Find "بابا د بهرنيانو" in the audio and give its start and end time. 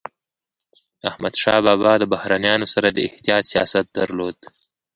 1.65-2.67